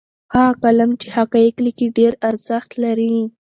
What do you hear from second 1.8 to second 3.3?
ډېر ارزښت لري.